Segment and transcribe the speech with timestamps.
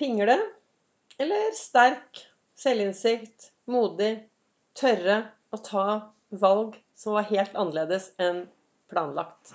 [0.00, 0.38] pingle
[1.20, 2.22] eller sterk
[2.56, 4.14] selvinnsikt, modig,
[4.72, 5.16] tørre
[5.52, 5.86] å ta
[6.40, 8.46] valg som var helt annerledes enn
[8.88, 9.52] planlagt.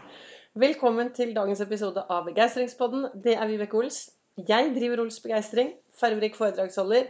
[0.54, 3.08] Velkommen til dagens episode av Begeistringspodden.
[3.26, 4.04] Det er Vibeke Ols.
[4.38, 7.08] Jeg driver Ols Begeistring, farverik foredragsholder,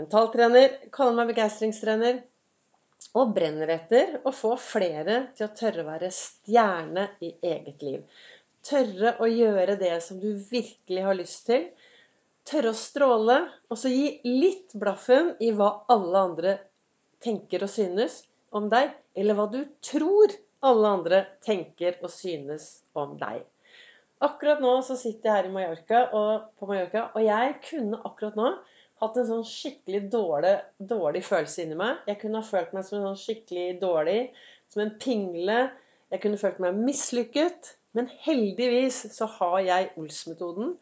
[0.00, 2.24] mentaltrener, kaller meg begeistringstrener
[3.14, 8.02] og brenner etter å få flere til å tørre å være stjerne i eget liv.
[8.66, 11.68] Tørre å gjøre det som du virkelig har lyst til.
[12.48, 13.38] Tørre å stråle,
[13.68, 16.54] og så gi litt blaffen i hva alle andre
[17.24, 18.22] tenker og synes
[18.56, 20.32] om deg, eller hva du tror
[20.64, 23.42] alle andre tenker og synes om deg.
[24.24, 28.52] Akkurat nå så sitter jeg her Mallorca, og, på Mallorca, og jeg kunne akkurat nå
[29.02, 30.54] hatt en sånn skikkelig dårlig,
[30.90, 32.00] dårlig, følelse inni meg.
[32.10, 34.20] Jeg kunne ha følt meg som en sånn skikkelig dårlig,
[34.72, 35.58] som en pingle.
[36.10, 37.74] Jeg kunne følt meg mislykket.
[37.96, 40.74] Men heldigvis så har jeg Ols-metoden.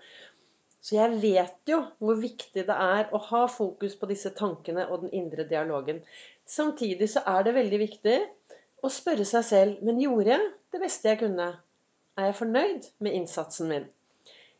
[0.86, 5.02] Så jeg vet jo hvor viktig det er å ha fokus på disse tankene og
[5.02, 5.98] den indre dialogen.
[6.47, 8.19] Samtidig så er det veldig viktig
[8.86, 11.48] å spørre seg selv Men gjorde jeg det beste jeg kunne?
[12.16, 13.88] Er jeg fornøyd med innsatsen min?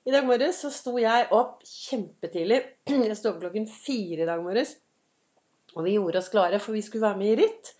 [0.06, 2.61] I dag morges så sto jeg opp kjempetidlig.
[2.91, 4.77] Jeg sto opp klokken fire i dag morges.
[5.77, 7.73] Og vi gjorde oss klare, for vi skulle være med i ritt.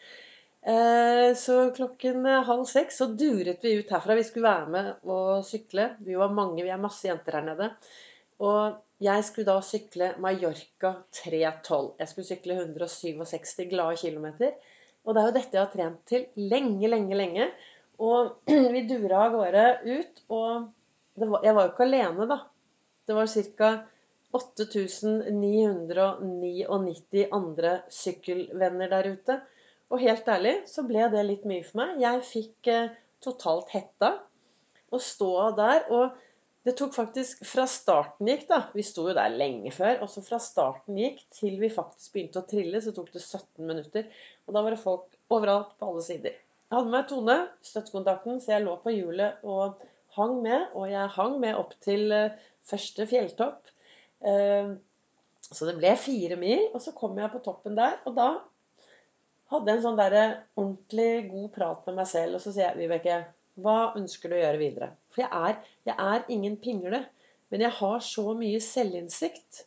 [0.67, 4.19] Eh, så klokken halv seks så duret vi ut herfra.
[4.19, 5.93] Vi skulle være med og sykle.
[6.06, 7.71] Vi var mange, vi er masse jenter her nede.
[8.45, 11.95] Og jeg skulle da sykle Mallorca 3.12.
[12.01, 14.51] Jeg skulle sykle 167 glade kilometer.
[15.05, 17.51] Og det er jo dette jeg har trent til lenge, lenge, lenge.
[18.03, 18.31] Og
[18.75, 20.23] vi dura av gårde ut.
[20.28, 20.73] og
[21.17, 22.39] var, jeg var jo ikke alene, da.
[23.06, 23.27] Det var
[23.61, 23.70] ca.
[24.37, 29.34] 8999 andre sykkelvenner der ute.
[29.89, 32.00] Og helt ærlig så ble det litt mye for meg.
[32.03, 32.91] Jeg fikk eh,
[33.23, 34.11] totalt hetta
[34.93, 35.87] å stå der.
[35.95, 36.11] Og
[36.67, 40.00] det tok faktisk Fra starten gikk, da Vi sto jo der lenge før.
[40.05, 43.62] Og så fra starten gikk til vi faktisk begynte å trille, så tok det 17
[43.69, 44.09] minutter.
[44.47, 46.34] Og da var det folk overalt på alle sider.
[46.67, 49.78] Jeg hadde med Tone, støttekontakten, så jeg lå på hjulet og
[50.16, 52.34] hang med, og jeg hang med opp til eh,
[52.66, 53.71] første fjelltopp.
[54.26, 54.75] Eh,
[55.47, 58.00] så det ble fire mil, og så kom jeg på toppen der.
[58.10, 58.31] Og da
[59.53, 60.19] hadde jeg en sånn der
[60.59, 62.41] ordentlig god prat med meg selv.
[62.41, 63.21] Og så sier jeg, Vibeke,
[63.62, 64.91] hva ønsker du å gjøre videre?
[65.15, 67.05] For jeg er, jeg er ingen pingle.
[67.53, 69.62] Men jeg har så mye selvinnsikt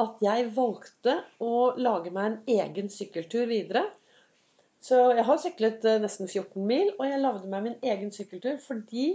[0.00, 3.86] at jeg valgte å lage meg en egen sykkeltur videre.
[4.84, 8.56] Så jeg har syklet eh, nesten 14 mil, og jeg lagde meg min egen sykkeltur
[8.64, 9.08] fordi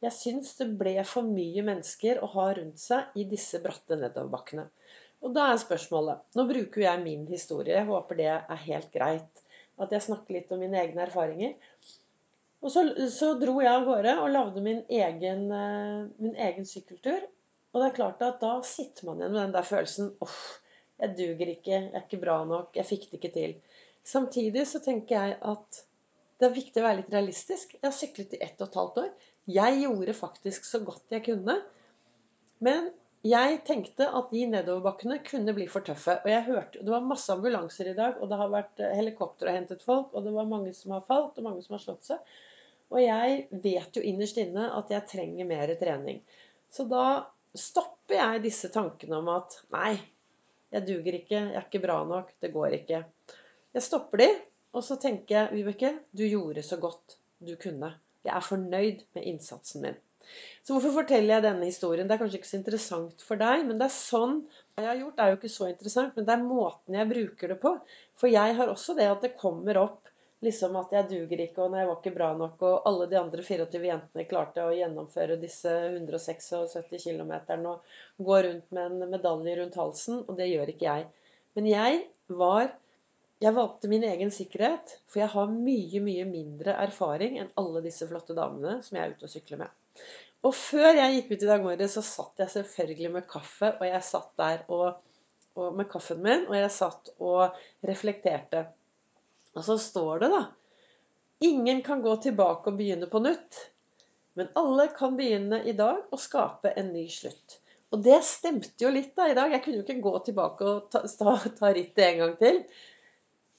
[0.00, 4.68] jeg syns det ble for mye mennesker å ha rundt seg i disse bratte nedoverbakkene.
[5.20, 7.74] Og da er spørsmålet Nå bruker jeg min historie.
[7.76, 9.42] Jeg håper det er helt greit.
[9.80, 11.56] At jeg snakker litt om mine egne erfaringer.
[12.60, 17.22] Og så, så dro jeg av gårde og lagde min egen, eh, min egen, sykkeltur.
[17.72, 20.40] Og det er klart at da sitter man igjen med den der følelsen Uff,
[21.00, 21.72] jeg duger ikke.
[21.72, 22.74] Jeg er ikke bra nok.
[22.76, 23.54] Jeg fikk det ikke til.
[24.04, 25.84] Samtidig så tenker jeg at
[26.40, 27.76] det er viktig å være litt realistisk.
[27.76, 29.10] Jeg har syklet i ett og et halvt år.
[29.50, 31.56] Jeg gjorde faktisk så godt jeg kunne.
[32.64, 32.90] Men
[33.24, 36.18] jeg tenkte at de nedoverbakkene kunne bli for tøffe.
[36.24, 39.50] Og jeg hørte, Det var masse ambulanser i dag, og det har vært eh, helikopter
[39.50, 40.14] og hentet folk.
[40.14, 42.38] Og det var mange som har falt, og mange som har slått seg.
[42.90, 46.22] Og jeg vet jo innerst inne at jeg trenger mer trening.
[46.70, 47.04] Så da
[47.54, 49.94] stopper jeg disse tankene om at nei,
[50.70, 53.02] jeg duger ikke, jeg er ikke bra nok, det går ikke.
[53.74, 54.28] Jeg stopper de,
[54.74, 57.94] og så tenker jeg, Vibeke, du gjorde så godt du kunne.
[58.26, 59.98] Jeg er fornøyd med innsatsen min.
[60.62, 62.06] Så hvorfor forteller jeg denne historien?
[62.06, 64.36] Det er kanskje ikke så interessant for deg, men det er sånn
[64.76, 67.58] jeg har gjort, er jo ikke så interessant, men det er måten jeg bruker det
[67.62, 67.72] på.
[68.20, 70.09] For jeg har også det at det kommer opp
[70.44, 73.18] liksom at jeg duger ikke, og når jeg var ikke bra nok, og alle de
[73.20, 77.34] andre 24 jentene klarte å gjennomføre disse 176 km
[77.70, 77.90] og
[78.30, 81.08] gå rundt med en medalje rundt halsen, og det gjør ikke jeg.
[81.58, 82.04] Men jeg
[82.40, 82.70] var
[83.40, 88.04] jeg valgte min egen sikkerhet, for jeg har mye, mye mindre erfaring enn alle disse
[88.08, 90.02] flotte damene som jeg er ute og sykler med.
[90.44, 93.86] Og før jeg gikk ut i dag morges, så satt jeg selvfølgelig med kaffe, og
[93.88, 95.00] jeg satt der og,
[95.56, 97.56] og, med kaffen min, og jeg satt og
[97.88, 98.66] reflekterte.
[99.58, 100.42] Og så står det, da
[101.40, 103.56] Ingen kan gå tilbake og begynne på nytt.
[104.36, 107.56] Men alle kan begynne i dag og skape en ny slutt.
[107.90, 109.50] Og det stemte jo litt da i dag.
[109.54, 112.60] Jeg kunne jo ikke gå tilbake og ta, ta, ta rittet en gang til.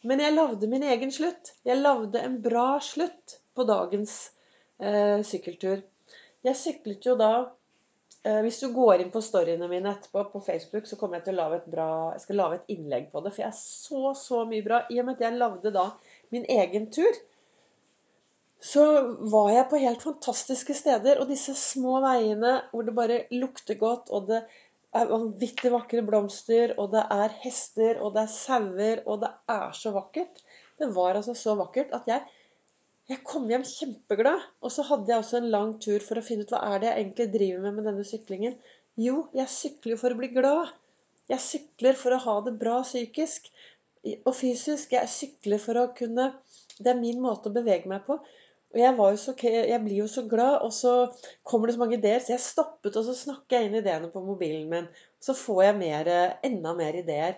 [0.07, 1.55] Men jeg lagde min egen slutt.
[1.67, 4.13] Jeg lagde en bra slutt på dagens
[4.77, 5.81] eh, sykkeltur.
[6.45, 7.33] Jeg syklet jo da
[8.21, 11.41] Hvis du går inn på storyene mine etterpå på Facebook, så kommer jeg til å
[11.41, 14.43] lage et bra Jeg skal lage et innlegg på det, for jeg er så, så
[14.45, 14.83] mye bra.
[14.93, 15.87] I og med at jeg lagde da
[16.35, 17.17] min egen tur,
[18.61, 18.83] så
[19.31, 21.17] var jeg på helt fantastiske steder.
[21.17, 24.43] Og disse små veiene hvor det bare lukter godt, og det
[24.93, 29.73] er vanvittig vakre blomster, og det er hester, og det er sauer, og det er
[29.77, 30.43] så vakkert.
[30.77, 32.21] Det var altså så vakkert at jeg,
[33.09, 34.45] jeg kom hjem kjempeglad.
[34.61, 36.89] Og så hadde jeg også en lang tur for å finne ut hva er det
[36.89, 38.57] jeg egentlig driver med med denne syklingen.
[38.99, 40.71] Jo, jeg sykler jo for å bli glad.
[41.31, 43.49] Jeg sykler for å ha det bra psykisk
[44.25, 44.93] og fysisk.
[44.97, 46.33] Jeg sykler for å kunne
[46.81, 48.15] Det er min måte å bevege meg på.
[48.71, 50.93] Og jeg, så, jeg, blir jo så glad, og så
[51.43, 52.21] kommer det så mange ideer.
[52.23, 54.87] Så jeg stoppet, og så snakker jeg inn ideene på mobilen min.
[55.21, 56.09] Så får jeg mer,
[56.47, 57.35] enda mer ideer.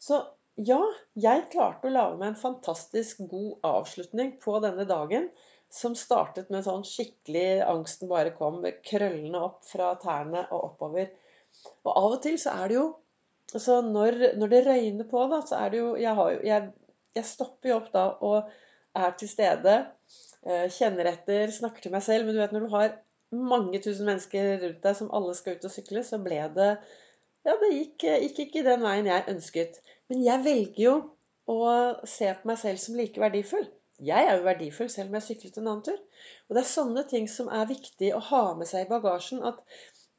[0.00, 0.22] Så
[0.60, 0.80] ja,
[1.16, 5.30] jeg klarte å lage meg en fantastisk god avslutning på denne dagen.
[5.72, 11.08] Som startet med sånn skikkelig Angsten bare kom krøllende opp fra tærne og oppover.
[11.86, 12.90] Og av og til så er det jo
[13.52, 16.68] Så når, når, det røyner på, da, så er det jo Jeg, har, jeg,
[17.18, 18.52] jeg stopper jo opp da og
[18.96, 19.74] er til stede
[20.42, 22.26] Eh, kjenner etter, snakker til meg selv.
[22.26, 22.96] Men du vet når du har
[23.52, 26.72] mange tusen mennesker rundt deg som alle skal ut og sykle, så ble det
[27.46, 29.80] Ja, det gikk, gikk ikke den veien jeg ønsket.
[30.12, 30.96] Men jeg velger jo
[31.48, 31.60] å
[32.04, 33.64] se på meg selv som like verdifull.
[34.02, 36.00] Jeg er jo verdifull selv om jeg syklet en annen tur.
[36.48, 39.40] Og det er sånne ting som er viktig å ha med seg i bagasjen.
[39.40, 39.62] At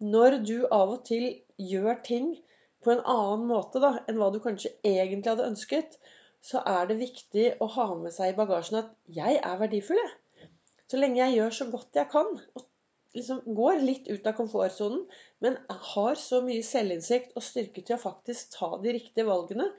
[0.01, 1.27] når du av og til
[1.61, 2.33] gjør ting
[2.81, 5.99] på en annen måte da, enn hva du kanskje egentlig hadde ønsket,
[6.43, 8.91] så er det viktig å ha med seg i bagasjen at
[9.21, 10.49] jeg er verdifull, jeg.
[10.89, 12.65] Så lenge jeg gjør så godt jeg kan, og
[13.13, 15.03] liksom går litt ut av komfortsonen,
[15.43, 15.59] men
[15.93, 19.69] har så mye selvinnsikt og styrke til å faktisk ta de riktige valgene,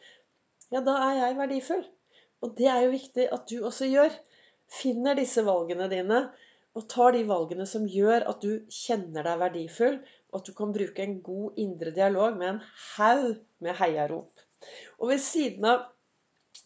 [0.72, 1.84] ja, da er jeg verdifull.
[2.44, 4.14] Og det er jo viktig at du også gjør.
[4.80, 6.24] Finner disse valgene dine
[6.74, 9.98] og tar de valgene som gjør at du kjenner deg verdifull,
[10.32, 12.62] og at du kan bruke en god indre dialog med en
[12.96, 14.42] haug med heiarop.
[14.98, 15.84] Og ved siden av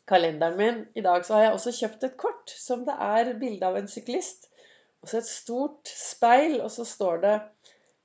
[0.09, 3.69] kalenderen min i dag, så har jeg også kjøpt et kort som det er bilde
[3.69, 4.49] av en syklist.
[5.03, 7.35] Og så et stort speil, og så står det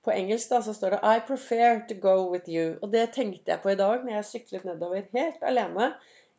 [0.04, 2.78] på engelsk da, så står det 'I prefer to go with you'.
[2.82, 5.94] Og det tenkte jeg på i dag når jeg syklet nedover helt alene.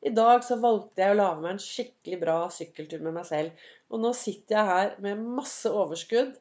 [0.05, 3.63] I dag så valgte jeg å lage meg en skikkelig bra sykkeltur med meg selv.
[3.91, 6.35] Og nå sitter jeg her med masse overskudd,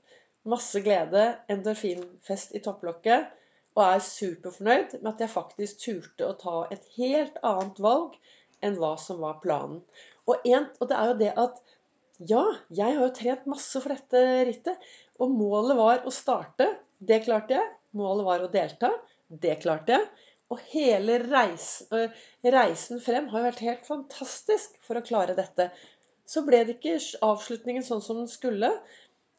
[0.43, 1.23] masse glede,
[1.53, 3.29] endorfinfest i topplokket,
[3.75, 8.19] og er superfornøyd med at jeg faktisk turte å ta et helt annet valg
[8.63, 9.79] enn hva som var planen.
[10.27, 11.63] Og, en, og det er jo det at
[12.21, 14.91] Ja, jeg har jo trent masse for dette rittet.
[15.21, 16.67] Og målet var å starte.
[16.99, 17.71] Det klarte jeg.
[17.97, 18.91] Målet var å delta.
[19.27, 20.29] Det klarte jeg.
[20.53, 22.11] Og hele reisen,
[22.45, 25.71] reisen frem har jo vært helt fantastisk for å klare dette.
[26.29, 28.69] Så ble det ikke avslutningen sånn som den skulle,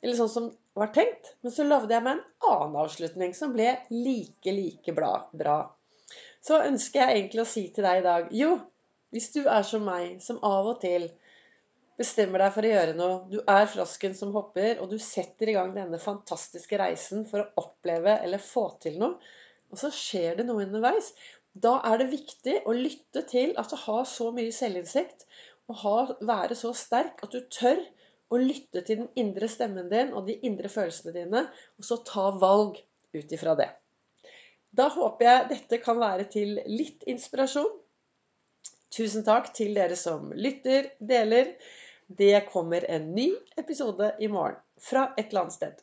[0.02, 1.36] eller sånn som var tenkt.
[1.46, 5.58] Men så lagde jeg meg en annen avslutning som ble like, like bra.
[6.44, 8.56] Så ønsker jeg egentlig å si til deg i dag Jo,
[9.14, 11.06] hvis du er som meg, som av og til
[11.98, 15.56] bestemmer deg for å gjøre noe, du er frosken som hopper, og du setter i
[15.56, 19.18] gang denne fantastiske reisen for å oppleve eller få til noe,
[19.70, 21.12] og så skjer det noe underveis,
[21.54, 25.26] da er det viktig å lytte til at du har så mye selvinnsikt,
[25.70, 27.78] og være så sterk at du tør
[28.34, 31.46] å lytte til den indre stemmen din og de indre følelsene dine,
[31.78, 32.82] og så ta valg
[33.14, 33.70] ut ifra det.
[34.74, 37.70] Da håper jeg dette kan være til litt inspirasjon
[38.94, 41.48] Tusen takk til dere som lytter, deler.
[42.06, 45.74] Det kommer en ny episode i morgen fra et eller annet sted.